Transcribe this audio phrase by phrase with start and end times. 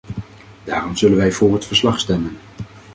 [0.63, 2.37] Daarom zullen wij voor het verslag stemmen.